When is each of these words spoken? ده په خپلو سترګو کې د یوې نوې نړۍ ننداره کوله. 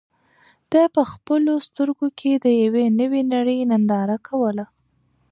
ده 0.71 0.81
په 0.95 1.01
خپلو 1.11 1.53
سترګو 1.67 2.07
کې 2.19 2.31
د 2.35 2.45
یوې 2.63 2.85
نوې 2.99 3.21
نړۍ 3.33 3.59
ننداره 3.71 4.17
کوله. 4.27 4.65